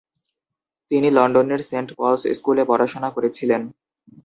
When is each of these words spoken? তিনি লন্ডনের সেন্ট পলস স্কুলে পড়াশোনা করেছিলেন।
তিনি 0.91 1.07
লন্ডনের 1.09 1.61
সেন্ট 1.69 1.89
পলস 1.97 2.21
স্কুলে 2.37 2.63
পড়াশোনা 2.65 3.09
করেছিলেন। 3.15 3.61